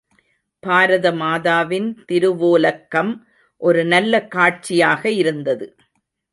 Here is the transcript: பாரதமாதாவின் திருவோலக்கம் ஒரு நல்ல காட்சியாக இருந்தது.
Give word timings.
பாரதமாதாவின் 0.63 1.89
திருவோலக்கம் 2.09 3.13
ஒரு 3.61 3.85
நல்ல 3.85 4.23
காட்சியாக 4.27 5.11
இருந்தது. 5.11 5.67